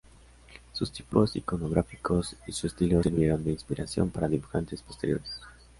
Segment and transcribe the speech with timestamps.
[0.73, 5.31] Sus tipos iconográficos y su estilo sirvieron de inspiración para dibujantes posteriores.